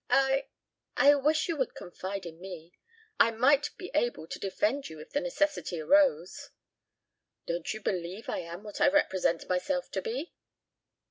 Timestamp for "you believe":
7.71-8.27